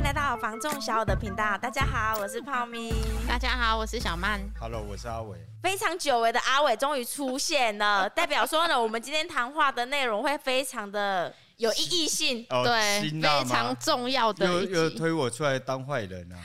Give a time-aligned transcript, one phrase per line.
[0.00, 1.58] 迎来到房仲小武的频道。
[1.58, 2.90] 大家好，我是泡咪。
[3.28, 4.40] 大家好，我是小曼。
[4.58, 5.36] Hello，我是阿伟。
[5.62, 14.46] 非常久违的阿伟终于出现了， 代表说呢，我们今天谈话的内容会非常的有意义性，哦、对，非常重要的。
[14.46, 16.36] 又又推我出来当坏人啊！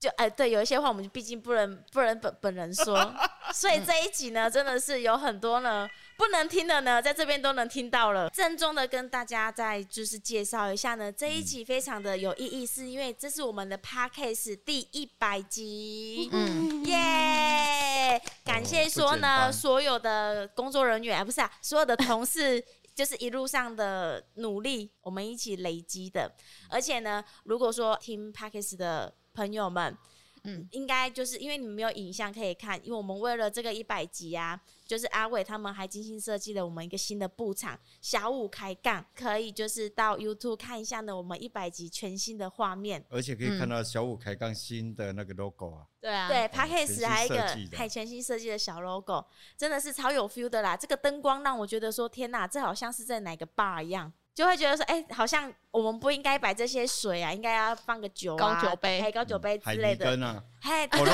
[0.00, 3.14] 就哎，对，有一些话我们毕竟不能不能本本人说，
[3.52, 8.30] 所以这一集呢，真的是有很多呢不能听的呢，在这边都能听到了。
[8.30, 18.20] 郑重的跟大家再就是介绍一下呢，这一集非常的有意义，是因为这是我们的 Podcast 第一百集，嗯，耶！
[18.44, 26.32] 感谢说呢，所有的工作人员，啊，不是啊，所有的同事，就是一路上的努力，我们一起累积的。
[26.68, 29.14] 而且呢，如果说听 Podcast 的。
[29.34, 29.98] 朋友们，
[30.44, 49.24] 嗯，应该就是因为你们没有影像可以看，因为我们为了这个一百集啊，就是阿伟他们还精心设计了我们一个新的布场，小五开杠，可以就是到 YouTube 看一下呢，我们一百集全新的画面，而且可以看到小五开杠新的那个 logo 啊，对啊，对 p a c k a g e 还有一个还全新设计的小 logo，
[49.56, 54.12] 真的是超有 feel 的啦，这个灯光让我觉得说天哪，这好像是在哪个 bar 一样。
[54.34, 60.16] 就会觉得说，哎、欸，好像我们不应该摆这些水啊，应该要放个酒啊，高酒杯，还高酒杯之类的。
[60.16, 61.12] 嗯、啊，嘿， 可乐，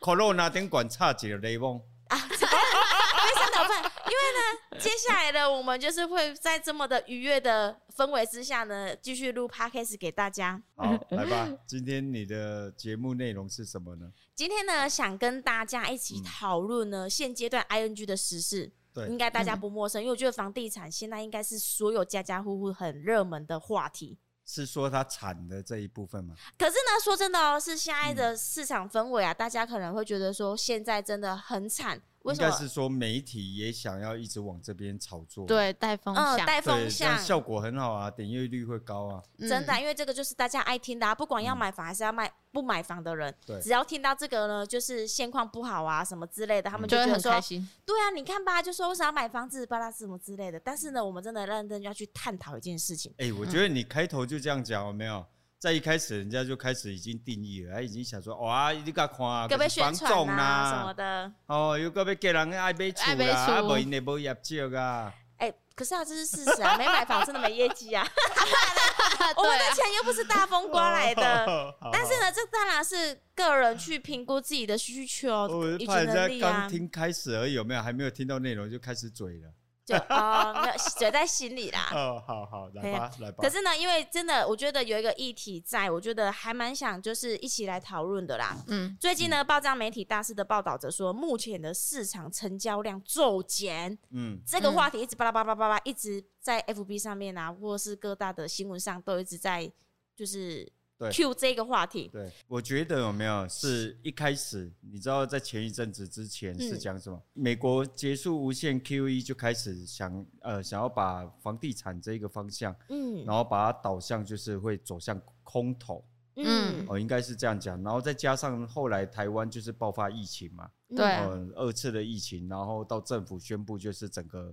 [0.00, 3.92] 可乐那点管差几个雷蒙 啊，非常 的棒。
[4.04, 10.62] 因为呢，接下来呢，我们就是会在这么的愉悦的氛围之下呢，继续录 podcast 给大家。
[10.76, 14.12] 好，来吧，今天你的节目内容是什么呢？
[14.34, 18.72] 今天呢，想跟大家一起讨论呢，嗯、现阶段 ING 的时事。
[19.06, 24.18] 应该大家不陌生，嗯、因为我觉得房地产现在应该是所有家家户户很热门的话题。
[24.44, 26.34] 是说它惨的这一部分吗？
[26.56, 32.00] 可是呢，说真的哦，是现在的市场氛围啊，嗯、大家可能会觉得说现在真的很惨。
[32.22, 32.46] 为什么？
[32.46, 39.22] 应该是说媒体也想要一直往这边炒作，对，带风向，带、嗯、风向，效果很好啊，点阅率会高啊。
[39.38, 47.68] 嗯、真的，因为这个就是大家爱听的，啊，不管要买房还是要卖不买房的人，对，只要听到这个呢，就是现况不好啊什么之类的，他们就觉得，很开心。
[47.84, 50.58] 对啊，你看吧，就说为啥要买房子，巴拉什么之类的。
[50.60, 53.12] 但是呢，我们真的认真要去探讨一件事情。
[53.18, 55.24] 哎、欸，我觉得你开头就这样讲，有没有？
[55.58, 65.12] 在一开始，人家就开始已经定义了，他已经想说，哇，你甲看，要被宣传啊什么的，哦，又个要给人爱买厝啦，啊，无因的无业绩啊。
[65.38, 68.06] 哎，可是啊，这是事实啊， 没买房真的没业绩啊。
[69.36, 71.74] 我们的钱又不是大风刮来的。
[71.92, 76.52] 但是呢，这当然是个人去评估自己的需求以及能力啊。
[76.52, 77.82] 刚听开始而已，有没有？
[77.82, 79.52] 还没有听到内容就开始嘴了。
[79.88, 81.88] 就哦，没有嘴在心里啦。
[81.94, 83.38] 哦，好好，来吧，来吧。
[83.38, 88.54] 可是呢，因为真的，我觉得有一个议题在，我觉得还蛮想就是一起来讨论的啦。
[88.66, 93.98] 嗯，最近呢，报章媒体大肆的报道着说，目前的市场成交量骤减。
[94.10, 99.72] 嗯，这个话题一直巴拉巴拉巴拉，一直在 FB 上面啊，或是各大的新闻上都一直在，
[100.14, 100.70] 就是。
[100.98, 107.16] 对 Q 这个话题，对，我觉得有没有是一开始，你知道在前一阵子之前是讲什么？
[107.16, 116.04] 嗯、美国结束无限 QE 就开始想呃想要把房地产这个方向，嗯，然后把它导向就是会走向空头，
[116.34, 124.52] 嗯，哦应该是这样讲，然后再加上后来台湾就是爆发疫情嘛，对、呃，二次的疫情，然后到政府宣布就是整个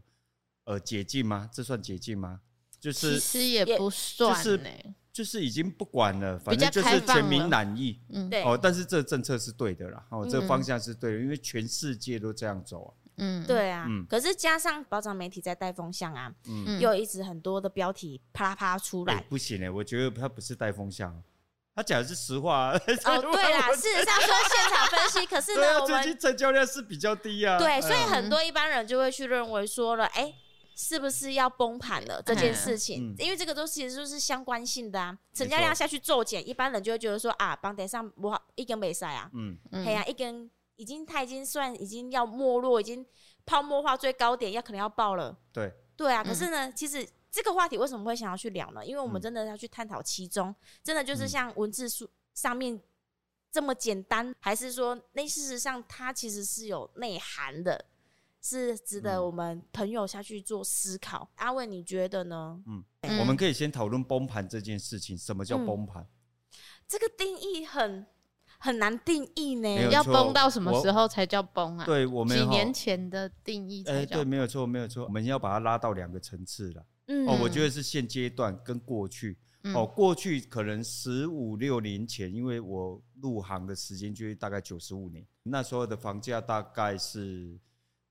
[0.66, 1.50] 呃解禁吗？
[1.51, 2.41] 这算解禁吗？
[2.79, 4.94] 就是其实也不算、欸，就是。
[5.15, 21.23] 就是已经不管了，反正就是全民满意，嗯，对，哦，但是这个政策是对的啦，哦，这个方向是对的，因为全世界都这样走啊，嗯，对啊，嗯，可是加上保障媒体在带风向啊，嗯，又一直很多的标题啪啦啪啦出来，不行哎，我觉得他不是带风向，
[21.73, 30.33] 他讲的是实话，哦， 对啦，事实上说现场分析， 可是呢，我们最近成交量是比较低啊，对，所以很多一般人就会去认为说了，哎。
[30.75, 33.11] 是不是要崩盘了这件事情？
[33.11, 43.05] 嗯、因为这个都其实就是相关性的啊，成交量下去骤减，一般人就会觉得说啊，房地产不好，一根没塞啊，嗯，哎呀、啊，一根已经它已经算已经要没落，已经
[43.45, 46.21] 泡沫化最高点要可能要爆了，对，对啊。
[46.21, 48.85] 可是呢，嗯、其实这个话题为什么会想要去聊呢？
[48.85, 52.78] 因为我们真的要去探讨其中，嗯、真的就是像文字书上面
[53.49, 57.85] 这么简单，还是说那事实上它其实是有内涵的？
[58.47, 61.27] 是值得我们朋友下去做思考。
[61.31, 62.61] 嗯、阿伟，你觉得呢？
[62.67, 65.17] 嗯，嗯，我们可以先讨论崩盘这件事情。
[65.17, 66.03] 什么叫崩盘？
[66.03, 66.07] 嗯？
[66.87, 68.05] 这个定义很
[68.59, 69.89] 很难定义呢。
[69.89, 71.85] 要崩到什么时候才叫崩啊？
[71.85, 73.97] 对，我们几年前的定义才叫。
[73.97, 75.05] 哎、欸，对，没有错，没有错。
[75.05, 76.85] 我们要把它拉到两个层次了。
[77.07, 79.39] 嗯，哦，我觉得是现阶段跟过去。
[79.63, 87.59] 嗯、哦，过去可能十五六年前，因为我入行的时间就是大概九十五年，那时候的房价大概是。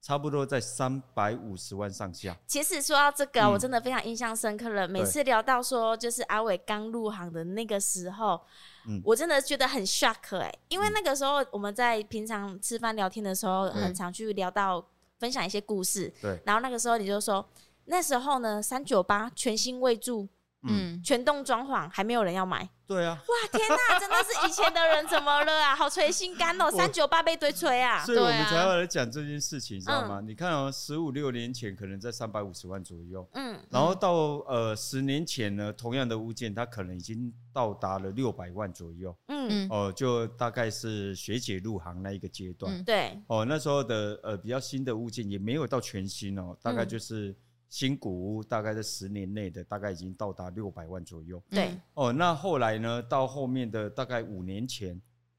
[0.05, 2.37] 差不多在三百五十万上下。
[2.47, 4.87] 其实说到这个，嗯、我真的非常印象深刻了。
[4.87, 8.39] 每次聊到说，就是阿伟刚入行的那个时候，
[8.87, 14.87] 嗯、我真的觉得很 shock 哎、欸，因为那个时候我们在平常吃饭聊天的时候，很常去聊到
[15.19, 16.12] 分享一些故事。
[16.21, 16.39] 对。
[16.45, 17.43] 然后那个时候你就说，
[17.87, 20.29] 那时候呢，三九八全新未铸。
[20.66, 22.69] 嗯，全栋装潢还没有人要买。
[22.87, 23.19] 对啊。
[23.26, 25.75] 哇，天哪，真的是以前的人怎么了啊？
[25.76, 28.05] 好捶心肝哦，三九八被堆锤啊。
[28.05, 30.20] 所以我们才要来讲这件事情，你知道吗？
[30.20, 34.12] 你看哦，十五六年前可能在三百五十万左右，嗯，然后到
[34.46, 47.34] 呃十年前呢，同样的物件它可能已经到达了六百万左右，嗯哦，就大概是学姐入行那一个阶段，对，哦，那时候的呃比较新的物件也没有到全新哦，大概就是。
[47.75, 51.43] 新古屋大概在十年内的，大概已经到达六百万左右。
[51.50, 53.03] 对，哦，那后来呢？
[53.03, 54.94] 到后面的大概五年前，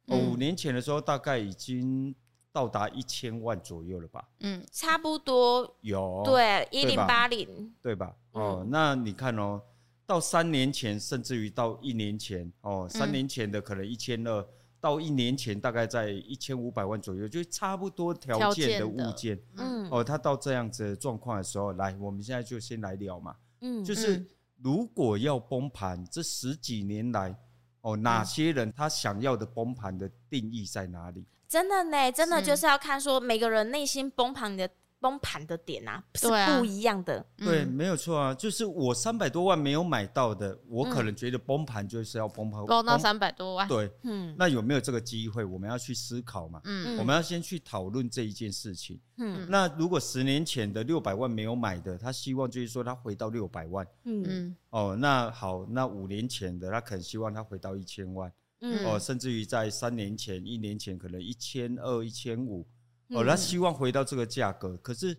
[0.08, 2.14] 哦，五年前的时候，大概已经
[2.52, 4.28] 到达一千万左右了吧？
[4.42, 6.24] 嗯，差不多有。
[6.26, 8.14] 对，一零八零，对吧？
[8.34, 9.62] 哦，那你看哦，
[10.06, 14.46] 到三年前，甚至于到一年前，哦，三年前的可能一千二。
[14.86, 24.24] 到一年前大概在一千五百万左右，就差不多条件的物件，嗯，哦，他到这样子的状况的时候，来，我们现在就先来聊嘛，嗯，就是
[24.62, 27.36] 如果要崩盘，这十几年来，
[27.82, 31.26] 哦，哪些人他想要的崩盘的定义在哪里？
[31.48, 34.70] 真的呢，真的就是要看说每个人内心崩盘的。
[35.06, 37.24] 崩盘的点啊，是不一样的。
[37.38, 43.68] 对，啊、对，没有错啊，就是我三百多万没有买到的，我可能觉得崩盘就是要崩盘，崩到三百多万。
[43.68, 45.46] 对，嗯，那有没有这个机会？
[45.46, 46.60] 我们要去思考嘛。
[46.64, 49.00] 嗯，我们要先去讨论这一件事情。
[49.18, 53.86] 嗯，那如果十年前的六百万没有买的，他希望就是说他回到六百万。
[54.06, 54.56] 嗯嗯。
[54.72, 58.34] 哦，那好，那五年前的他可能希望他回到一千万。
[58.62, 58.84] 嗯。
[58.88, 62.66] 哦，甚至于在三年前、一年前，可能一千二、一千五。
[63.10, 65.16] 哦，他希望回到这个价格，可是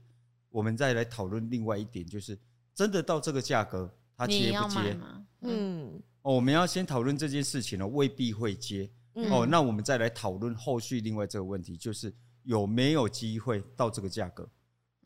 [0.50, 2.36] 我们再来讨论另外一点，就是
[2.74, 4.98] 真的到这个价格，他接不接？
[5.42, 8.90] 嗯，哦，我们要先讨论这件事情呢，未必会接。
[9.30, 12.12] 哦，那我们再来讨论后续另外这个问题，就是
[12.42, 14.48] 有没有机会到这个价格？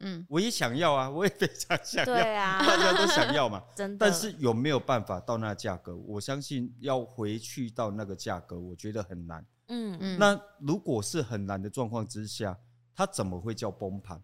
[0.01, 3.99] 嗯，我也想要啊， 我也非常想要，对啊，大家都想要嘛， 真的。
[3.99, 5.95] 但是有没有办法到那价格？
[5.95, 9.45] 我相信要回去到那个价格，我觉得很难。
[9.69, 12.59] 嗯嗯，那如果是很难的状况之下。
[13.01, 14.23] 它怎么会叫崩盘？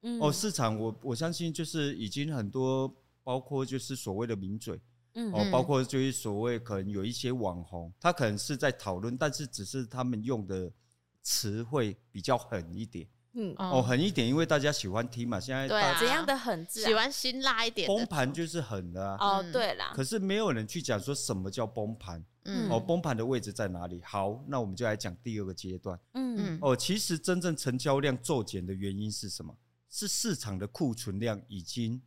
[0.00, 2.90] 嗯，哦，市场我我相信就是已经很多，
[3.22, 4.80] 包括就是所谓的名嘴，
[5.12, 10.72] 嗯，哦，包括就是所谓可能有一些网红，他可能是在讨论，但是只是他们用的
[11.20, 15.38] 词汇比较狠一点，嗯，哦，狠一点，因为大家喜欢听嘛。
[15.38, 16.84] 现在对啊，怎样的狠字？
[16.86, 17.86] 喜欢辛辣一点。
[17.86, 19.18] 崩盘就是狠的啊。
[19.20, 19.92] 哦，对啦。
[19.94, 22.24] 可是没有人去讲说什么叫崩盘。
[22.46, 24.00] 嗯，哦，崩盘的位置在哪里？
[24.02, 25.98] 好，那我们就来讲第二个阶段。
[26.14, 29.56] 嗯嗯，哦，其实真正成交量骤减的原因是什么？
[29.88, 32.02] 是市场的库存量已经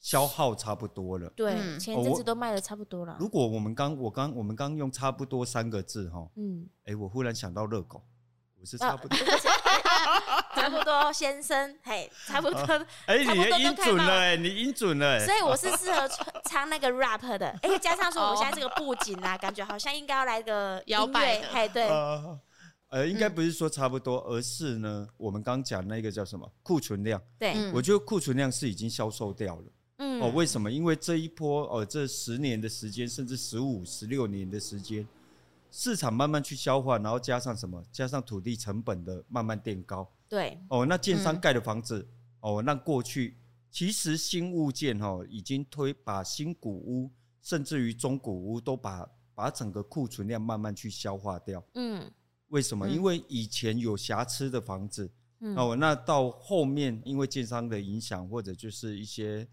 [0.00, 1.30] 消耗差不多了。
[1.30, 3.16] 对，前一阵子都卖的差不多了。
[3.18, 8.04] 如果我们刚我刚我们刚用差不多三个字哈，嗯，哎，我忽然想到热狗，
[8.60, 9.16] 我是差不多。
[10.64, 12.58] 差不多，先生，嘿，差不多。
[13.04, 17.48] 哎，你音准了，哎，你音准了，所以我是适合唱唱那个 rap 的。
[17.60, 21.86] 哎，加上说我们现在这个布景啊，感觉好像应该要来个摇摆，嘿，对。
[22.88, 27.20] 呃，应该不是说差不多，而是呢，我们刚讲那个叫什么库存量？
[27.38, 29.64] 对，我觉得库存量是已经销售掉了。
[29.98, 30.70] 嗯，哦，为什么？
[30.70, 35.06] 因为这一波，哦，这十年的时间，甚至十五、十六年的时间。
[35.70, 37.82] 市场慢慢去消化，然后加上什么？
[37.90, 40.08] 加上土地成本的慢慢垫高。
[40.28, 40.58] 对。
[40.68, 42.08] 哦，那建商盖的房子，嗯、
[42.40, 43.36] 哦，那过去
[43.70, 47.10] 其实新物件哦，已经推把新古屋，
[47.42, 51.64] 甚至于中古屋都把把整个库存量慢慢去消化掉。
[51.74, 52.10] 嗯。
[52.48, 52.86] 为什么？
[52.86, 59.48] 嗯、因为以前有瑕疵的房子，嗯、哦，那到后面因为建商的影响，或者就是一些。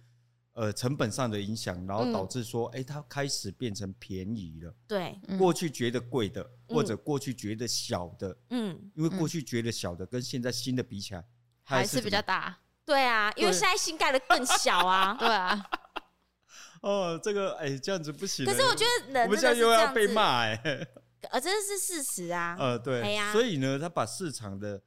[0.62, 4.72] 呃，成本上的影响，然后导致说，哎、嗯欸，它开始变成便宜了。
[4.88, 11.25] 对，过去觉得贵的，嗯、或者过去觉得小的，嗯，因为过去觉得小的跟现在新的比起来，
[11.63, 12.60] 还是比较大。
[12.86, 15.15] 对啊，因为现在新盖的更小啊。
[15.20, 15.65] 对啊。
[16.84, 18.46] 哦，这个，哎、欸，这样子不行。
[18.46, 20.62] 可是我觉得人，我们现在又要被骂，哎。
[21.32, 22.56] 呃，这是事实啊。
[22.60, 23.18] 呃，对。
[23.18, 24.80] 啊、所以呢，他把市场的。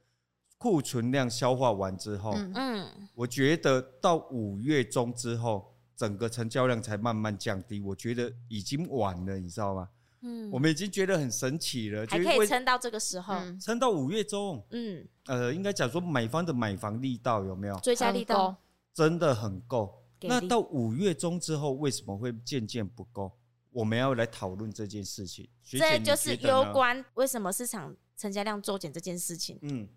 [0.57, 7.79] 库存量消化完之后，嗯，我觉得到五月中之后，整个成交量才慢慢降低。
[7.81, 9.89] 我觉得已经晚了，你知道吗？
[10.21, 14.65] 嗯，我们已经觉得很神奇了，还可以撑到这个时候，撑到五月中。
[14.71, 17.77] 嗯，呃，应该讲说买方的买房力道有没有？
[17.81, 18.55] 追加力道
[18.93, 20.01] 真的很够。
[20.21, 23.31] 那到五月中之后，为什么会渐渐不够？
[23.71, 25.47] 我们要来讨论这件事情。
[25.63, 29.59] 这就是攸关为什么市场成交量骤减这件事情。
[29.61, 29.87] 嗯。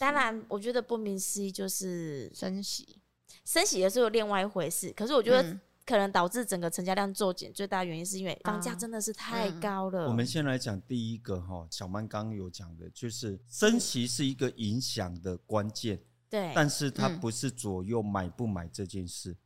[0.00, 3.02] 当然，我觉得不明思义就是升息，
[3.44, 4.90] 升息也是有另外一回事。
[4.94, 10.08] 可是我觉得可能导致整个成交量骤减，最大原因是因为房价真的是太高了。
[10.08, 19.32] 我们先来讲第一个哈，小曼刚刚有讲的，就是升息是一个影响的关键，对，但是它不是左右买不买这件事。
[19.32, 19.36] 嗯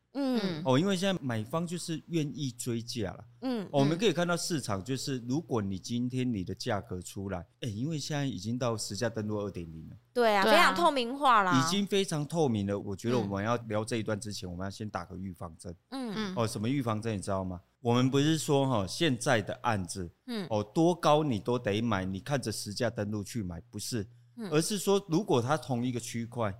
[0.65, 3.25] 哦，因为现在买方就是愿意追价了。
[3.43, 9.97] 嗯，我们可以看到市场就是，如果你今天你的价格出来，哎，因为现在已经到实价登录二点零了。
[10.13, 12.79] 对啊，非常透明化了，已经非常透明了。
[12.79, 15.75] 我觉得我们要聊这一段之前，我们要先打个预防针。
[15.91, 16.35] 嗯嗯。
[16.37, 17.61] 哦，什么预防针你知道吗？
[17.81, 24.07] 我们不是说哈，现在的案子，嗯，哦，多高你都得买，你看着实价登录去买，不是，
[24.51, 26.55] 而是说如果它同一个区块。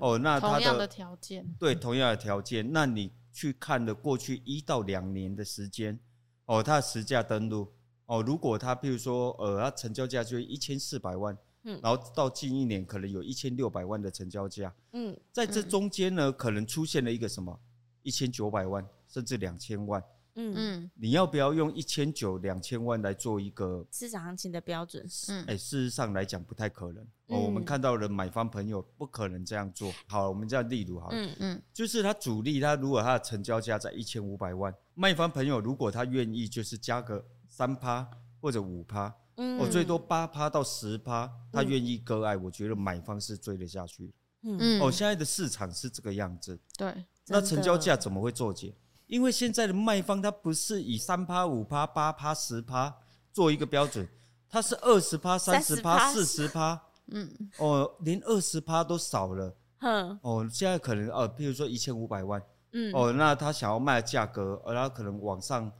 [0.00, 5.98] 哦，那他的同样的条件，对，同样的条件，那你去看了过去一到两年的时间，
[6.46, 7.72] 哦，它的实价登录，
[8.06, 17.58] 哦，如果它譬如说，呃，它成交价就一千四百万，嗯，然后到近一年可能有一千六百万的成交价，嗯，在这中间呢，可能出现了一个什么
[18.02, 20.02] 一千九百万，甚至两千万。
[20.40, 25.04] 嗯嗯，你要不要用一千九两千万来做一个市场行情的标准？
[25.28, 27.04] 嗯，哎，事实上来讲不太可能。
[27.26, 29.92] 哦，我们看到了买方朋友不可能这样做。
[30.06, 38.08] 好，我们这样例如好了，嗯嗯，就是他主力，他如果他的成交价在一千五百万，卖方朋友如果他愿意，就是加个三趴
[38.40, 44.14] 或者五趴，嗯，哦，最多八趴到十趴，他愿意割爱，我觉得买方是追得下去。
[44.42, 46.56] 嗯嗯，哦，现在的市场是这个样子。
[46.76, 48.68] 对，那成交价怎么会作假？
[49.08, 52.94] 因为现在的卖方他不是以三趴、五趴、八趴、十趴
[53.32, 54.06] 做一个标准，
[54.50, 65.72] 他是二十趴、三十趴、四十趴，嗯，哦，连二十趴都少了，哼，哦，现在可能呃，譬如说一千五百万，嗯，哦，那他想要卖的价格，而他可能往上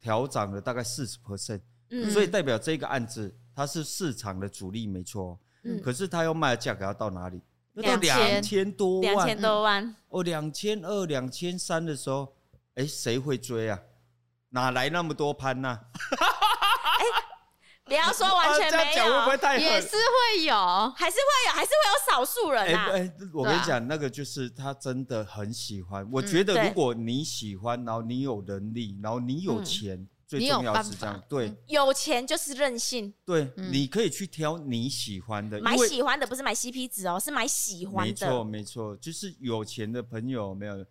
[0.00, 1.18] 调涨了大概四十。
[1.18, 1.60] percent，
[1.90, 7.42] 嗯，所以代表这个案子它是市场的主力没错，嗯，可是他要卖的价格要到哪里？
[7.74, 12.32] 要到两千多万，两千多万，哦，两千二、两千三的时候。
[12.80, 13.78] 哎，谁会追啊？
[14.48, 15.78] 哪来那么多潘呢？
[16.98, 17.04] 哎，
[17.84, 19.62] 不要说完全没有，会不会太狠？
[19.62, 20.54] 也是会有，
[20.96, 22.88] 还是会有，还是会有少数人啊。
[22.92, 26.08] 哎，我跟你讲，那个就是他真的很喜欢。
[26.10, 31.22] 我觉得如果你喜欢，然后你有能力，然后你有钱，最重要是这样。
[31.28, 33.12] 对，有钱就是任性。
[33.26, 38.08] 对，你可以去挑你喜欢的，买喜欢的不是买 CP 值哦，是买喜欢的。
[38.08, 40.82] 没错，没错，就是有钱的朋友没有。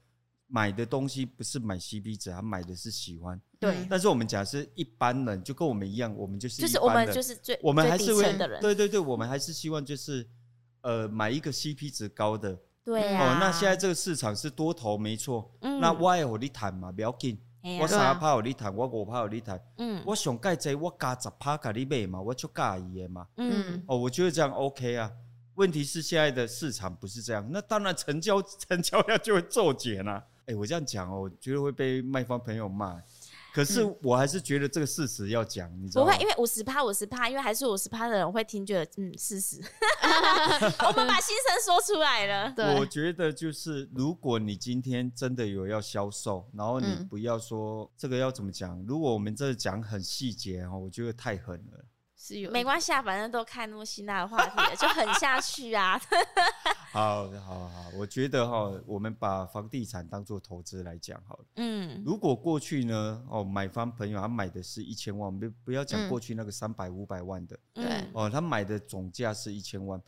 [0.51, 3.39] 买的东西不是买 CP 值，他买的是喜欢。
[3.59, 3.85] 对。
[3.87, 8.59] 但是我们讲是一般人，就跟我们一样，我们就是就是我们就是最我们还是会的人。
[8.59, 10.27] 对对对，我们还是希望就是
[10.81, 12.59] 呃买一个 CP 值高的。
[12.83, 13.35] 对啊。
[13.35, 15.53] 哦，那现在这个市场是多头没错。
[15.61, 15.79] 嗯。
[15.79, 17.39] 那我有你谈嘛，不要紧。
[17.79, 19.61] 我三趴有你谈，我五趴有你谈。
[19.77, 20.01] 嗯。
[20.05, 23.27] 我上盖这我加十趴给你买嘛，我就介意的嘛。
[23.37, 23.83] 嗯。
[23.85, 25.11] 哦，我觉得这样 OK 啊。
[25.55, 30.25] 问题是现在的市场不是这样，那当然成交成交量就会骤减了。
[30.49, 33.01] 哎，我这样讲哦，我觉得会被卖方朋友骂。
[33.51, 36.11] 可是我还是觉得这个事实要讲，你知道吗？
[36.11, 39.57] 不会，因为五十趴五十趴，因为还是五十趴的人会听，觉得嗯，事实。
[40.87, 42.51] 我们把心声说出来了。
[42.51, 48.79] 对，我觉得就是，如果你今天真的有要销售，然后你不要说这个要怎么讲。
[48.87, 51.85] 如果我们这讲很细节哦，我觉得太狠了。
[52.51, 55.99] 没关系啊，反正都看那么辛辣的话题，就很下去啊。
[56.91, 61.45] 好好好，我觉得哈，我们把房地产当做投资来讲好了。
[61.55, 70.01] 嗯，如果过去呢，哦，买方朋友他买的是一千万，不不要讲过去那个三百五百万的，对、嗯，哦，他买的总价是一千万，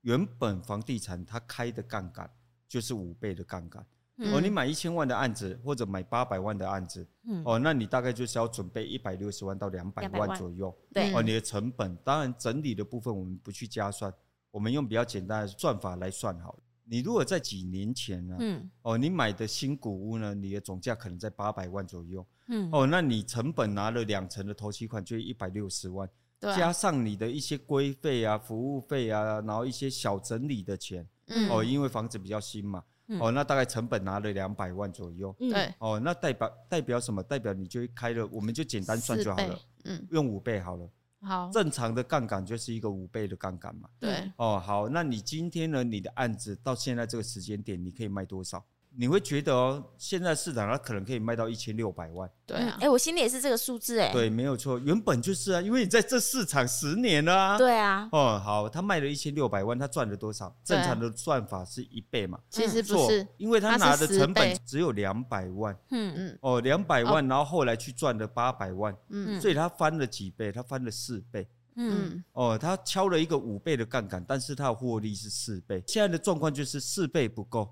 [0.00, 2.28] 原本房地产他开的杠杆
[2.66, 3.86] 就是五倍的杠杆。
[4.16, 10.72] 哦，你买一千万的案子，或者买八百万的案子，嗯、哦，那你大概就是要准备一百六十万到两百万左右。
[10.92, 14.14] 对，哦，你的成本，当然整理的部分我们不去加算，
[14.52, 16.58] 我们用比较简单的算法来算好了。
[16.84, 32.84] 你如果在几年前呢，嗯，哦，你买的新古屋呢，你的总价可能在八百万左右，嗯，哦，那你成本拿了两成的头期款，就一百六十万，对，加上你的一些规费啊、服务费啊，然后一些小整理的钱，嗯，哦，因为房子比较新嘛。
[33.20, 35.34] 哦，那大概成本拿了两百万左右。
[35.38, 35.72] 对。
[35.78, 37.22] 哦，那代表代表什么？
[37.22, 39.58] 代表你就开了，我们就简单算就好了。
[39.84, 40.06] 嗯。
[40.10, 40.88] 用五倍好了。
[41.20, 41.50] 好。
[41.52, 43.88] 正常的杠杆就是一个五倍的杠杆嘛。
[44.00, 44.30] 对。
[44.36, 45.84] 哦，好，那你今天呢？
[45.84, 48.64] 你的案子到现在这个时间点，你可以卖多少？
[48.96, 52.30] 你会觉得哦，现在市场它可能可以卖到一千六百万。
[52.46, 54.12] 对啊，哎，我心里也是这个数字哎。
[54.12, 57.58] 对，没有错，原本就是啊，因为你在这市场十年了啊。
[57.58, 58.08] 对啊。
[58.12, 60.54] 哦，好，他卖了一千六百万，他赚了多少？
[60.62, 62.38] 正常的算法是一倍嘛？
[62.50, 65.76] 其实不是，因为他拿的成本只有两百万。
[65.90, 66.38] 嗯嗯。
[66.40, 68.94] 哦，两百万，然后后来去赚了八百万。
[69.10, 69.40] 嗯嗯。
[69.40, 70.52] 所以他翻了几倍？
[70.52, 71.48] 他翻了四倍。
[71.76, 75.82] 嗯，哦，他敲了一个五倍的杠杆，但是他的获利是四倍。
[75.88, 77.68] 现在的状况就是四倍不够，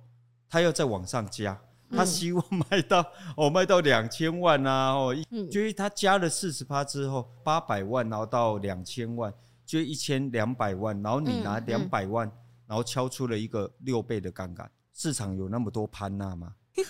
[0.53, 1.59] 他要再往上加，
[1.91, 3.07] 他希望卖到、嗯、
[3.39, 9.33] 哦卖到两千万啊哦，嗯、就是他加了四十趴之后，八百万然后到两千万，
[9.65, 12.31] 就一千两百万，然后你拿两百万，
[12.67, 16.53] 然后敲出了一个六倍的杠杆，市场有那么多潘娜吗？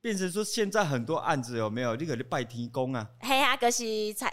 [0.00, 1.94] 变成说现在很多案子有没有？
[1.96, 3.06] 你可能拜天公啊？
[3.20, 4.32] 嘿啊，可是才，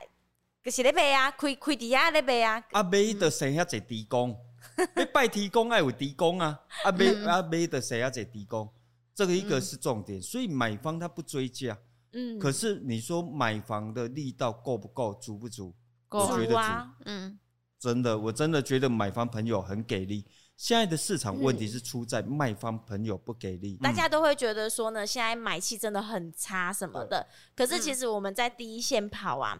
[0.63, 2.63] 可是咧卖啊，开开底下咧卖啊。
[2.71, 4.37] 啊，卖的生遐济地公，
[4.95, 6.59] 你拜天公爱有地公啊？
[6.83, 8.69] 啊，卖啊卖的生遐济地公，
[9.13, 10.21] 这个一个是重点。
[10.21, 11.77] 所以买方他不追价，
[12.13, 15.73] 嗯，可是你说买房的力道够不够，足不足？
[16.07, 16.57] 够我觉得足。
[16.57, 17.39] 啊，嗯，
[17.79, 20.25] 真的，我真的觉得买方朋友很给力。
[20.57, 27.25] 现在的市场问题是出在卖方朋友不给力，大家都会觉得说呢，现在买气真的很差什么的。
[27.55, 29.59] 可是其实我们在第一线跑啊，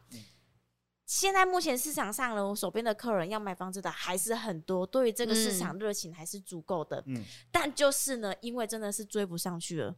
[1.12, 7.04] 现在目前市场上呢，我手边的客人要买房子的还是很多，对于这个市场热情还是足够的。
[7.06, 9.94] 嗯，但就是呢，因为真的是追不上去了，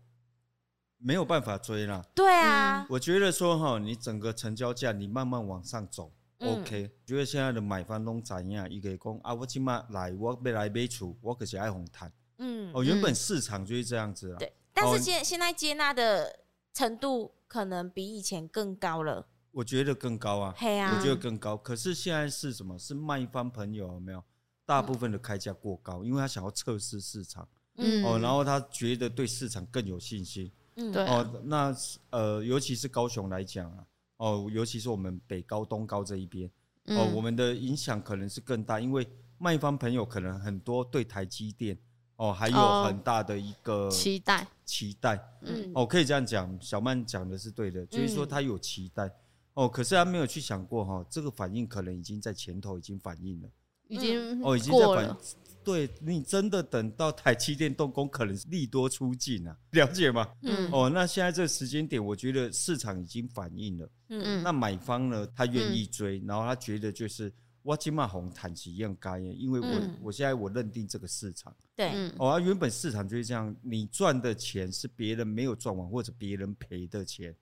[0.97, 2.03] 没有办法追了。
[2.15, 6.11] 对啊，我觉得说哈，你整个成交价你慢慢往上走。
[6.39, 8.67] OK，觉得现在的买方拢怎样？
[8.67, 12.11] 伊个讲啊，我起码来，我要来买厝，我可是爱红谈。
[12.39, 14.39] 嗯，哦，原本市场就是这样子啊。
[14.39, 16.39] 对，但是现现在接纳的
[16.73, 19.27] 程度可能比以前更高了。
[19.53, 20.53] 我觉得更高啊。
[20.57, 20.93] 嘿啊。
[20.93, 22.77] 我觉得更高，可是现在是什么？
[22.77, 24.21] 是卖方朋友有没有？
[24.65, 27.47] 大部分的开价过高，因为他想要测试市场。
[27.77, 28.03] 嗯。
[28.03, 30.51] 哦，然后他觉得对市场更有信心。
[30.75, 31.05] 嗯，对。
[31.07, 31.73] 哦，那
[32.09, 33.85] 呃，尤其是高雄来讲啊。
[34.17, 36.49] 哦，尤其是我们北高、东高这一边，
[36.85, 39.05] 嗯、哦，我们的影响可能是更大，因为
[39.37, 41.77] 卖方朋友可能很多对台积电，
[42.15, 49.13] 哦，还有很大的一个期待，期待，嗯，哦，可以这样讲，小曼讲的是对的，就是说他有期待，嗯、
[49.53, 53.49] 哦，可是他没有去想过哈、哦，这个反应可能已经在前头已经反应了，
[53.87, 55.15] 已经哦，已经在反应。
[55.63, 60.27] 对，你真的等到台积电动工，可能是利多出尽啊，了解吗？
[60.41, 63.89] 嗯，哦，那现在这个时间点，我觉得市场已经反应了。
[64.09, 71.55] 嗯嗯，那买方呢，他愿意追，嗯、然后他觉得就是我金马红坦起一样该，因为我、嗯、我现在我认定这个市场。
[71.77, 77.33] 对，哦，啊、原本市场就是这样，你赚的钱是别人没有赚完或者别人赔的钱。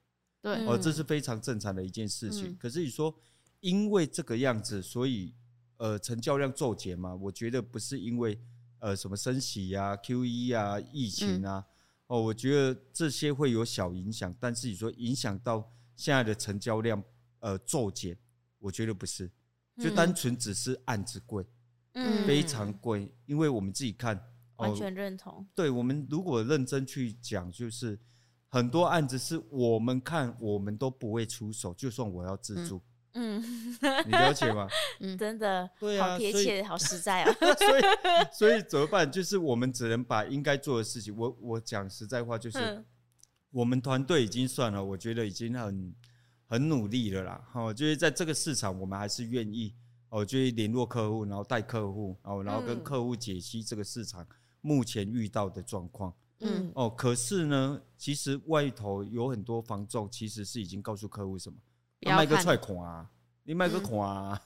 [0.42, 2.48] 对，哦，这是非常正常的一件事情。
[2.48, 3.14] 嗯、可是你说，
[3.60, 5.32] 因为这个样子，所以。
[5.78, 7.12] 呃，成交量骤减嘛？
[7.12, 8.38] 我觉得不是因为
[8.78, 11.66] 呃什么升息呀、啊、QE 啊、疫情啊，嗯、
[12.06, 17.02] 哦，我觉得这些会有小影响，但是你说影响到现在的成交量
[17.40, 18.16] 呃骤减，
[18.60, 19.28] 我觉得不是，
[19.78, 21.44] 就单纯只是案子贵，
[21.94, 24.16] 嗯，非常贵，因为我们自己看，
[24.54, 25.44] 哦、完全认同。
[25.52, 27.98] 对，我们如果认真去讲，就是
[28.52, 32.76] 很多案子是我们看我们都不会出手，就算我要自助。
[32.76, 32.82] 嗯
[33.14, 33.42] 嗯，
[34.06, 34.68] 你了解吗？
[35.00, 37.32] 嗯，真的，对啊，好贴切，好实在啊。
[37.56, 37.82] 所以，
[38.32, 39.10] 所以怎么办？
[39.10, 41.14] 就是我们只能把应该做的事情。
[41.16, 42.84] 我我讲实在话，就是
[43.50, 45.94] 我们团队已经算了，我觉得已经很
[46.46, 47.42] 很努力了啦。
[47.54, 49.74] 哦，就是在这个市场，我们还是愿意
[50.10, 54.26] 哦，就是联络客户，然后带客户，哦，然后跟客户解析这个市场
[54.60, 56.14] 目前遇到的状况。
[56.42, 61.58] 嗯，哦，可是呢，其实外头有很多房仲，其实是已经告诉客户什么？
[62.04, 63.08] 卖个踹孔啊！
[63.44, 64.40] 你卖个孔啊！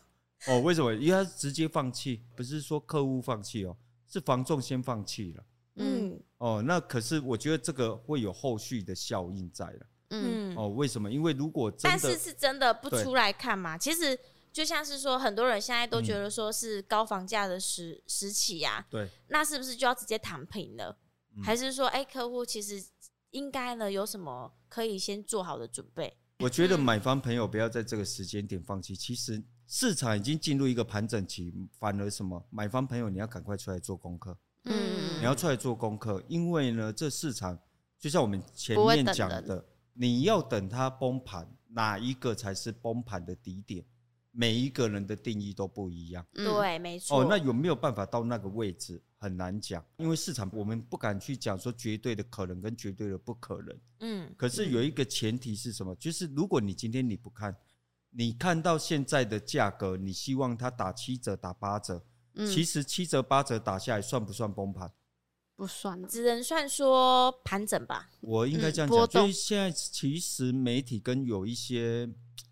[0.47, 0.95] 哦，为什么？
[0.95, 3.75] 因为他直接放弃，不是说客户放弃哦，
[4.07, 5.45] 是房仲先放弃了。
[5.77, 9.87] 嗯，哦，那可是我觉得这个会有后续的效应在了。
[10.11, 11.11] 嗯，哦，为什么？
[11.11, 13.77] 因为如果真的，但是是真的不出来看嘛？
[13.79, 14.19] 其实
[14.53, 18.87] 就像是说，很多人现在都觉得说是高房价的时时期呀。
[18.91, 20.97] 对，那是不是就要直接躺平了？
[21.43, 22.83] 还是说，哎，客户其实
[23.31, 26.17] 应该呢有什么可以先做好的准备？
[26.41, 28.95] 我觉得买方朋友不要在这个时间点放弃。
[28.95, 32.47] 其实市场已经进入一个盘整期，反而什么？
[32.51, 34.37] 买方朋友你要赶快出来做功课。
[34.65, 37.59] 嗯，你要出来做功课，因为呢，这市场
[37.99, 43.85] 就像我们前面讲的，你要等它崩盘，哪一个才是崩盘的底点？
[44.33, 46.27] 每一个人的定义都不一样。
[46.35, 47.21] 对，没错。
[47.21, 49.03] 哦，那有没有办法到那个位置？
[49.19, 53.81] 很难讲，因为市场我们不敢去讲说绝对的可能跟绝对的不可能。
[54.01, 55.95] 嗯，可是有一个前提是什么？
[55.97, 57.57] 就是如果你今天你不看，
[58.11, 64.93] 你看到现在的价格，你希望它打七折、打八折，其实七折八折打下来算不算崩盘？
[65.57, 68.11] 不算，只能算说盘整吧。
[68.21, 72.07] 我应该这样讲，所以现在其实媒体跟有一些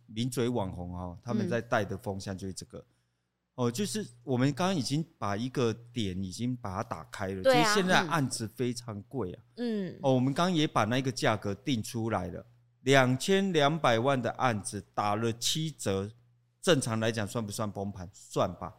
[0.06, 2.82] 名嘴网红哈，他们在带的风向就是这个。
[3.56, 9.42] 哦，就是我们刚刚已经把一个点已经把它打开了，所以现在案子非常贵啊。
[9.58, 9.96] 嗯。
[10.02, 12.44] 哦，我们刚刚也把那个价格定出来了，
[12.80, 16.10] 两千两百万的案子打了七折，
[16.60, 18.10] 正常来讲算不算崩盘？
[18.12, 18.74] 算吧。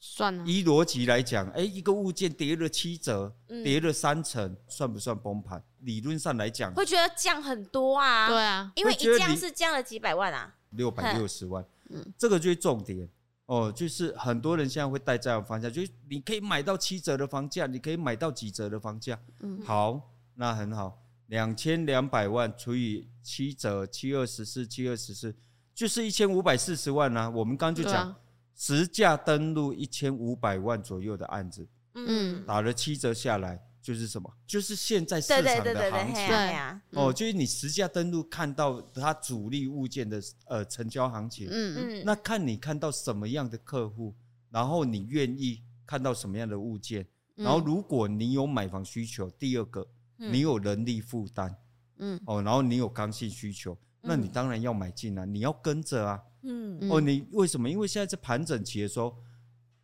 [0.00, 0.44] 算了。
[0.44, 5.62] 依逻辑来讲，哎、欸，一个物件跌了七折，嗯跌了三成，算不算崩盘？
[5.80, 8.26] 理论上来讲，会觉得降很多啊。
[8.26, 10.56] 对啊，因为一降是降了几百万啊。
[10.70, 13.08] 六百六十万，嗯，这个就是重点
[13.50, 13.70] 哦。
[13.70, 19.18] 就是很多人现在会带这样的方向，就是你可以买到七折的房价，你可以买到几折的房价。
[19.40, 20.00] 嗯，好，
[20.34, 25.34] 那很好，两千两百万除以七折，七二十四，七二十四，
[25.74, 27.28] 就是一千五百四十万啊。
[27.28, 28.08] 我们刚刚就讲。
[28.08, 28.16] 啊
[28.62, 33.58] 实价登录一千五百万左右的案子，嗯，打了七折下来，
[33.92, 34.32] 就是什么？
[34.46, 44.14] 就是现在市场的行情对啊嘿啊哦，就是你实价登录看到它主力物件的呃成交行情，嗯嗯，那看你看到什么样的客户，
[44.48, 47.02] 然后你愿意看到什么样的物件，
[47.34, 49.84] 嗯然后如果你有买房需求，第二个
[50.18, 51.52] 嗯你有能力负担，
[51.98, 56.22] 嗯哦，然后你有刚性需求，那你当然要买进啊，你要跟着啊。
[56.42, 57.68] 嗯嗯哦，你为什么？
[57.68, 59.14] 因为现在在盘整期的时候，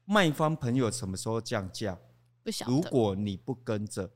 [0.06, 1.98] 卖方朋友什么时候降价？
[2.46, 2.72] 不晓得。
[2.72, 4.08] 如果你不跟着，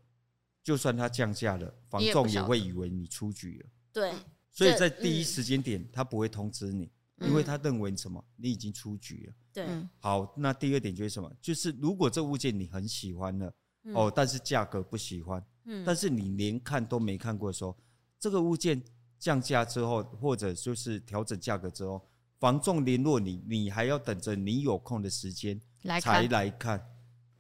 [0.63, 3.69] 就算他降价了，房仲也会以为你出局了。
[3.93, 4.13] 对，
[4.53, 8.25] 所以在第一时间点，他不会通知你，嗯因为他认为什么？
[8.37, 9.35] 你已经出局了。
[9.53, 11.29] 对，嗯好，那第二点就是什么？
[11.43, 17.77] 就是如果这物件你很喜欢了，嗯哦，但是价格不喜欢，嗯但是你连看都没看过的时候，
[18.21, 18.81] 这个物件
[19.19, 22.07] 降价之后，或者就是调整价格之后。
[22.39, 26.83] 房仲联络你，你还要等着你有空的时间来才，来看，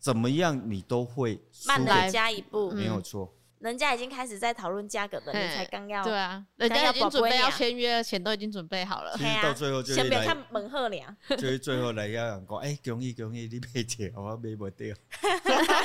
[0.01, 3.37] 怎么样你都会慢来加一步，没有错。
[3.61, 9.23] 人家已经开始在讨论价格了，你才刚要对啊，人家已经准备要签约，钱都已经准备好了其。
[9.23, 14.97] 实到最后就，先别看门贺两，就是最后来要人讲，哎，恭喜恭喜，你买掉，我买不掉。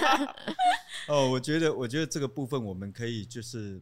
[1.10, 3.82] 哦，我觉得，我觉得这个部分我们可以就是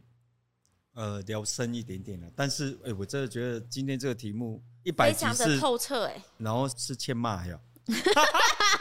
[0.96, 2.28] 呃聊深一点点了。
[2.36, 7.60] 但是，哎，我真的觉得今天这个题目一百非常的集是，透彻，哎，然后是欠骂呀。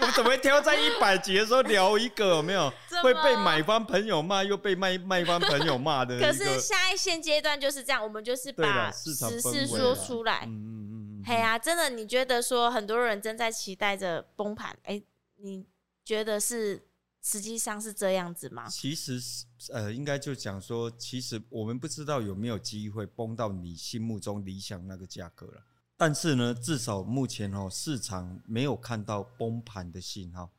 [0.03, 2.69] 我们怎么会挑在一百集的时候聊一个有没有
[3.05, 6.19] 会被买方朋友骂，又被卖卖方朋友骂的？
[6.19, 10.45] 可是现在现阶段就是这样，我们就是把实事说出来。
[10.47, 15.01] 嗯嗯嗯嗯，嘿呀、真的，你觉得说很多人正在期待着崩盘，哎、
[15.37, 15.65] 你
[16.05, 16.83] 觉得是
[17.23, 18.67] 实际上是这样子吗？
[18.69, 25.63] 其实是呃，应该就讲说，其实我们不知道有没有机会崩到你心目中理想那个价格了。
[26.05, 30.51] 但是呢，至少目前哦，市场没有看到崩盘的信号。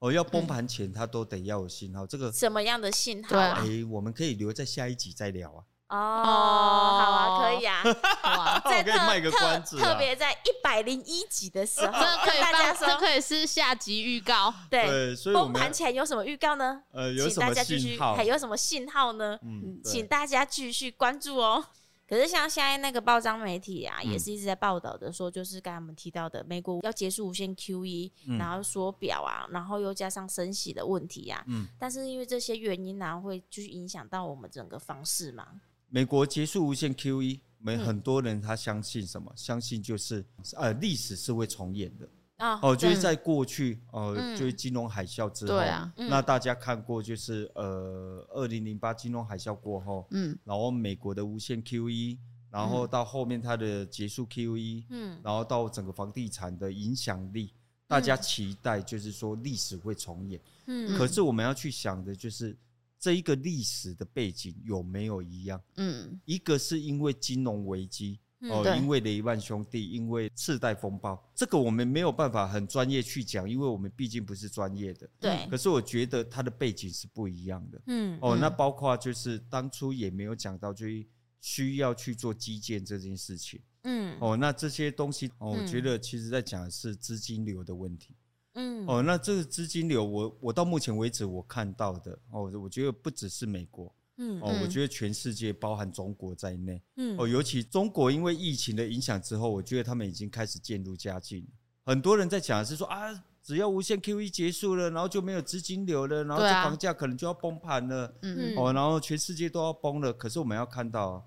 [0.00, 2.06] 哦，要崩盘前，它都得要有信号。
[2.06, 3.38] 这个，什么样的信号？
[3.38, 5.64] 哎，我们可以留在下一集再聊啊。
[5.96, 7.82] 哦，好啊，可以啊，
[8.36, 14.52] 哇，我可以卖个关子啊特别在一百零一集的时候，这可以大家放，这说，可以是下集预告。
[14.68, 16.82] 对，对，所以崩们盘前有什么预告呢？
[16.92, 18.24] 呃有什么信号还？
[18.24, 19.38] 有什么信号呢？
[19.40, 21.64] 嗯，对请大家继续关注哦。
[22.12, 31.42] 可是像现在那个报章媒体啊，嗯也是一直在报道的，说就是刚才我们提到的，美国要结束无限 QE，、嗯然后缩表啊，然后又加上升息的问题啊。
[31.46, 35.48] 嗯但是因为这些原因呢、啊，会就是影响到我们整个方式嘛。
[35.88, 39.32] 美国结束无限 QE，没嗯很多人他相信什么？
[39.34, 40.22] 相信就是
[40.58, 42.06] 呃历史是会重演的。
[42.42, 44.36] 啊，哦，就是在过去，呃，嗯。
[44.36, 46.08] 就是金融海啸之后，对啊嗯。
[46.10, 50.36] 那大家看过，就是呃，二零零八金融海啸过后，嗯。
[50.42, 52.18] 然后美国的无限 QE，
[52.50, 55.20] 然后到后面它的结束 QE，嗯。
[55.22, 57.54] 然后到整个房地产的影响力，
[57.86, 60.40] 大家期待就是说历史会重演。
[60.66, 60.98] 嗯。
[60.98, 62.56] 可是我们要去想的就是
[62.98, 65.62] 这一个历史的背景有没有一样？
[65.76, 66.20] 嗯。
[66.24, 68.18] 一个是因为金融危机。
[68.50, 75.08] 哦，对因为雷曼兄弟，因为次贷风暴，这个我们没有办法很专业去讲，因为我们毕竟不是专业的。
[75.20, 77.80] 对可，是我觉得它的背景是不一样的。
[77.86, 81.06] 嗯哦，嗯那包括就是当初也没有讲到，就是
[81.40, 83.60] 需要去做基建这件事情。
[83.84, 88.14] 嗯哦，那这些东西，哦，我嗯觉得其实在讲的是资金流的问题。
[88.54, 96.80] 嗯哦，那这个资金流，我我到目前为止我看到的，哦，我觉得不只是美国，嗯哦，我觉得全世界包含中国在内。
[96.96, 101.46] 嗯哦，尤其中国因为疫情的影响之后，我觉得他们已经开始渐入佳境。
[101.84, 108.14] 很多人在讲的是说啊，只要无限 QE 结束了，然后就没有资金流了，然后房价可能就要崩盘了。
[108.22, 110.12] 嗯哦，然后全世界都要崩了。
[110.12, 111.22] 可是我们要看到啊，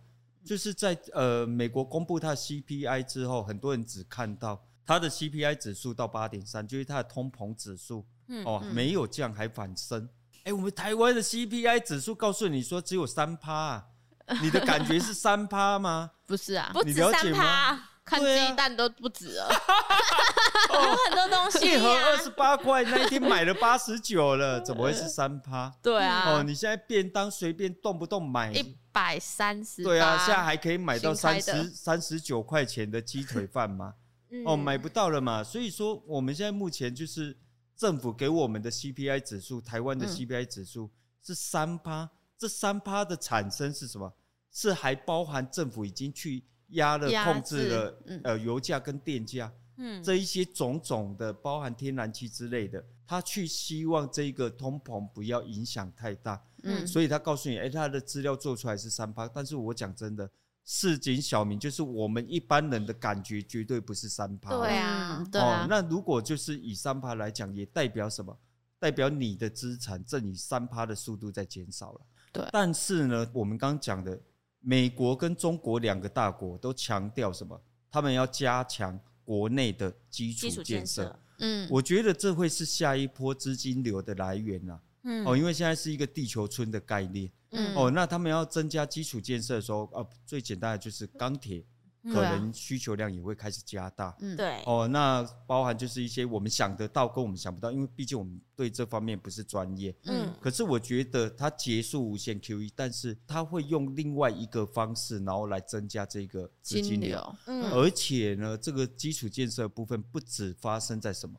[0.46, 10.08] 就是在呃美国公布它的 CPI 之后，很多人只看到它的 CPI 指数到八点三，就是它的通膨指数嗯哦没有降还反升。
[10.46, 13.86] 哎，我们台湾的 CPI 指数告诉你说只有三趴啊，
[14.44, 16.12] 你的感觉是三趴吗？
[16.28, 19.50] 不是啊，不止你了解三趴，看鸡蛋都不止了。
[20.70, 22.30] 有很多东西一盒二十。
[22.30, 25.74] 八块，那一天买了八十九了， 怎么会是三趴？
[25.82, 29.84] 对啊哦，，你现在便当随便动不动买，一百三十。
[29.84, 33.94] 对啊，现在还可以买到三十三十九块钱的鸡腿饭吗？
[34.30, 35.44] 嗯、哦，买不到了嘛。
[35.44, 37.36] 所以说，我们现在目前就是
[37.76, 40.90] 政府给我们的 CPI 指数，台湾的 CPI 指数
[41.22, 42.04] 是三趴。
[42.04, 44.14] 嗯、这三趴的产生是什么？
[44.52, 49.52] 是还包含政府已经去压了、控制了，嗯、呃，油价跟电价。
[49.78, 60.32] 嗯，这一些种种的，包含天然气之类的，他去希望这个通膨不要影响太大，嗯，所以他告诉你，哎，他的资料做出来是三趴，但是我讲真的，
[60.66, 68.38] 市井小民就是我们一般人的感觉绝对不是三趴，对啊，对啊，哦，那如果就是以三趴来讲，也代表什么？
[68.80, 72.02] 代表你的资产正以三趴的速度在减少了，
[72.34, 72.46] 对。
[72.52, 74.20] 但是呢，我们刚讲的
[74.60, 77.62] 美国跟中国两个大国都强调什么？
[77.90, 79.00] 他们要加强。
[79.26, 91.66] 国内的基础建设，嗯，我觉得这会是下一波资金流的来源啊，嗯，哦，因为现在是一个地球村的概念，嗯，哦，那他们要增加基础建设的时候，呃，最简单的就是钢铁。
[92.08, 111.36] 可能需求量也会开始加大，嗯，对，哦，那包含就是一些我们想得到跟我们想不到，因为毕竟我们对这方面不是专业，嗯，可是我觉得它结束无限 QE，但是它会用另外一个方式，然后来增加这个资金流，嗯，而且呢，这个基础建设部分不止发生在什么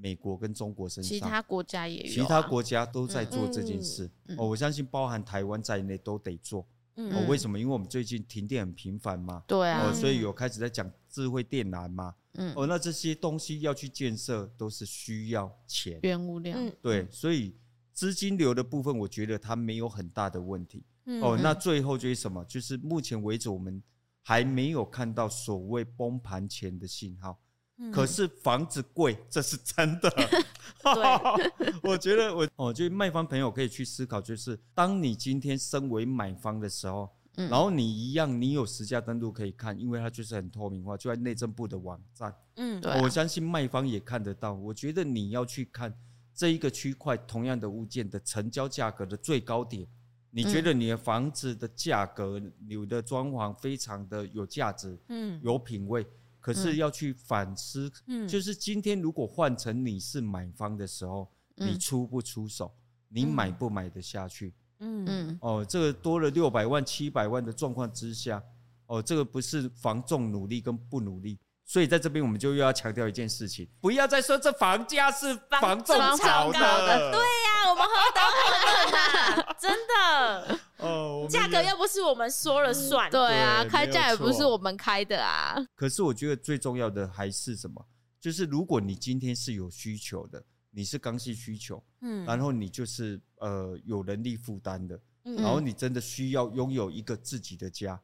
[0.00, 6.66] 美国跟中国身上，其他国家也有，其他国家都在做这件事，哦，我相信包含台湾在内都得做。
[6.96, 7.58] 哦，为什么？
[7.58, 17.56] 因为我们最近停电很频繁嘛，对啊，哦，所以有开始在讲智慧电缆嘛，嗯，哦，那这些东西要去建设都是需要钱，原物料，对，所以
[17.94, 20.84] 资金流的部分，我觉得它没有很大的问题。
[21.22, 22.44] 哦，那最后就是什么？
[22.44, 23.82] 就是目前为止我们
[24.22, 27.38] 还没有看到所谓崩盘前的信号。
[27.92, 30.10] 可是房子贵， 这是真的。
[30.82, 42.34] 对， 我觉得我哦，就卖方朋友可以去思考，就是当你今天身为买方的时候，嗯、然后你一样，你有实价登录可以看，因为它就是很透明化，就在内政部的网站。
[42.56, 44.52] 嗯，对、啊，我相信卖方也看得到。
[44.52, 45.94] 我觉得你要去看
[46.34, 49.86] 这一个区块同样的物件的成交价格的最高点，
[50.30, 56.06] 你觉得你的房子的价格，你的装潢非常的有价值，嗯，有品味。
[56.40, 62.74] 可是要去反思，嗯，就是今天如果换成你是买方的时候，嗯、你出不出手，
[63.08, 64.54] 你买不买得下去？
[64.78, 65.04] 嗯。
[65.06, 68.42] 嗯，哦，这个多了六百万、七百万的状况之下，
[68.86, 76.58] 哦，这个不是房仲努力跟不努力，所以在这边我们就又要强调一件事情，不要再说这房价是房仲炒的，
[77.12, 78.40] 对呀、啊，我们何德何
[78.90, 80.60] 能啊， 真的。
[80.80, 85.56] 哦，价格又不是我们说了算，嗯、对啊，对开价也不是我们开的啊。
[85.74, 87.86] 可是我觉得最重要的还是什么？
[88.20, 98.00] 就是如果你今天是有需求的，你是刚性需求，嗯，然后你就是呃有能力负担的，嗯，然后你真的需要拥有一个自己的家，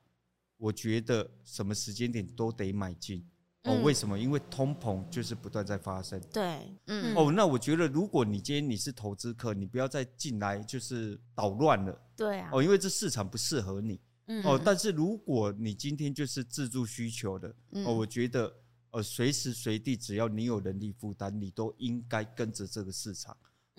[0.57, 3.27] 我觉得什么时间点都得买进。
[3.66, 4.18] 哦，为什么？
[4.18, 6.20] 因为通膨就是不断在发生。
[6.33, 7.14] 对，嗯。
[7.14, 12.00] 哦，那我觉得，如果你今天你是投资客，你不要再进来就是捣乱了。
[12.16, 12.50] 对啊。
[12.52, 14.00] 哦，因为这市场不适合你。
[14.29, 14.42] 嗯。
[14.44, 17.48] 哦，但是如果你今天就是自助需求的，
[17.85, 18.52] 哦，我觉得，
[18.92, 23.37] 呃，随时随地只要你有能力负担，你都应该跟着这个市场。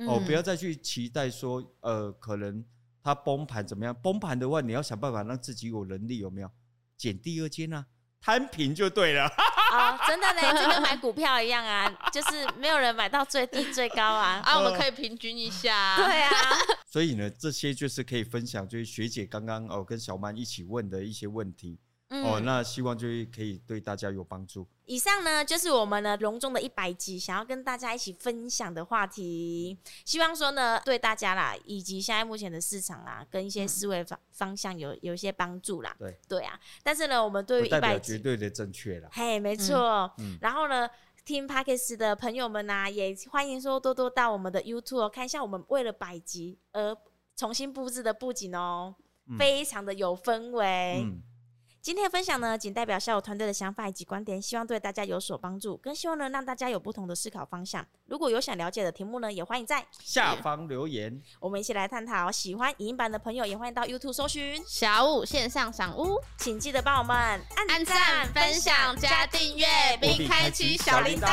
[0.07, 2.63] 哦，不要再去期待说，呃，可能
[3.01, 3.95] 它崩盘怎么样？
[4.03, 6.51] 崩盘的话，你要想办法让自己有能力，有没有？
[6.95, 7.85] 捡第二间啊，
[8.19, 9.27] 摊平就对了。
[9.71, 16.31] 哦，真的呢，就跟买股票一样啊， 就是没有人买到最低最高啊，啊，我们可以平均一下，对啊。
[16.89, 21.79] 所以呢，这些就是可以分享，就是学姐刚刚哦跟小曼一起问的一些问题。
[22.09, 24.65] 嗯、哦，那希望就是可以对大家有帮助。
[24.87, 29.77] 以上呢，就是我们呢隆重的一百集想要跟大家一起分享的话题。
[30.05, 35.93] 希望说呢，对大家啦，以及现在目前的市场啊，跟一些思维方方向有有一些帮助啦。
[35.99, 39.09] 对对啊，但是呢，我们对于一百集绝对的正确啦。
[39.11, 40.09] 嘿，没错。
[40.19, 40.89] 嗯、然后呢，
[41.25, 46.95] 听 Podcast 的朋友们呐、啊，也欢迎说多多到我们的 YouTube 看一下我们为了百集而
[47.35, 48.95] 重新布置的布景哦，
[49.27, 51.01] 嗯、非常的有氛围。
[51.03, 51.21] 嗯
[51.87, 57.87] 今天的分享呢，仅代表小武团队的想法以及观点，希望对大家有所帮助，更希望呢让大家有不同的思考方向。
[58.07, 62.29] 如果有想了解的题目呢，也欢迎在下方留言，我们一起来探讨。
[62.29, 69.65] 喜欢影音版的朋友，也欢迎到 YouTube 搜寻小五线上赏屋，请记得帮我们按按赞、分享、加订阅，
[70.01, 71.29] 并开启小铃铛。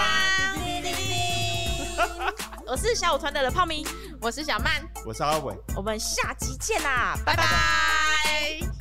[2.65, 3.85] 我是小五团队的泡米，
[4.21, 8.74] 我是小曼，我是阿伟，我们下集见啦，拜拜。